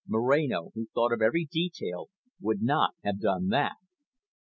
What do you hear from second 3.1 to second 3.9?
done that.